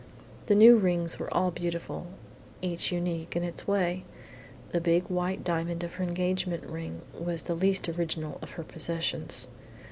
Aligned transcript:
The 0.47 0.55
new 0.55 0.77
rings 0.77 1.19
were 1.19 1.31
all 1.31 1.51
beautiful, 1.51 2.07
each 2.63 2.91
unique 2.91 3.35
in 3.35 3.43
its 3.43 3.67
way. 3.67 4.03
The 4.71 4.81
big 4.81 5.03
white 5.09 5.43
diamond 5.43 5.83
of 5.83 5.93
her 5.93 6.03
engagement 6.03 6.63
ring 6.63 7.03
was 7.13 7.43
the 7.43 7.53
least 7.53 7.87
original 7.87 8.39
of 8.41 8.49
her 8.57 8.63
possessions. 8.63 9.47